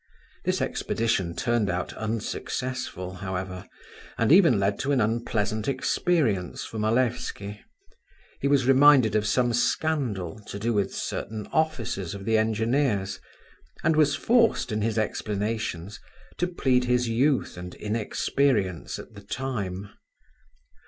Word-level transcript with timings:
This 0.45 0.63
expedition 0.63 1.35
turned 1.35 1.69
out 1.69 1.93
unsuccessful, 1.93 3.13
however, 3.21 3.67
and 4.17 4.31
even 4.31 4.59
led 4.59 4.79
to 4.79 4.91
an 4.91 4.99
unpleasant 4.99 5.67
experience 5.67 6.63
for 6.63 6.79
Malevsky; 6.79 7.61
he 8.39 8.47
was 8.47 8.65
reminded 8.65 9.15
of 9.15 9.27
some 9.27 9.53
scandal 9.53 10.39
to 10.47 10.57
do 10.57 10.73
with 10.73 10.91
certain 10.95 11.45
officers 11.51 12.15
of 12.15 12.25
the 12.25 12.35
engineers, 12.39 13.19
and 13.83 13.95
was 13.95 14.15
forced 14.15 14.71
in 14.71 14.81
his 14.81 14.97
explanations 14.97 15.99
to 16.39 16.47
plead 16.47 16.85
his 16.85 17.07
youth 17.07 17.55
and 17.55 17.75
inexperience 17.75 18.97
at 18.97 19.13
the 19.13 19.21
time. 19.21 19.91